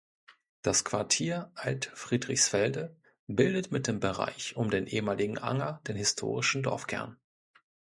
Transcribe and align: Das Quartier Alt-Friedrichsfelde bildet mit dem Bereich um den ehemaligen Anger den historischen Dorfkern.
Das 0.63 0.83
Quartier 0.83 1.51
Alt-Friedrichsfelde 1.53 2.95
bildet 3.27 3.71
mit 3.71 3.85
dem 3.85 3.99
Bereich 3.99 4.55
um 4.55 4.71
den 4.71 4.87
ehemaligen 4.87 5.37
Anger 5.37 5.79
den 5.87 5.95
historischen 5.95 6.63
Dorfkern. 6.63 7.19